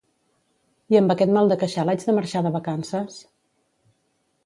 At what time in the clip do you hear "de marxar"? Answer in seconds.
2.09-2.45